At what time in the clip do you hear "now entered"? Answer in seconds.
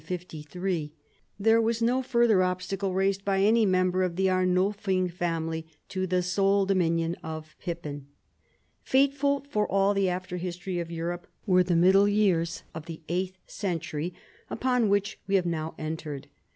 15.45-16.29